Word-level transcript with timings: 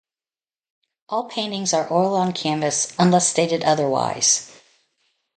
All 1.09 1.25
paintings 1.29 1.73
are 1.75 1.87
oil 1.93 2.15
on 2.15 2.33
canvas 2.33 2.91
unless 2.97 3.27
stated 3.27 3.61
otherwise. 3.63 4.51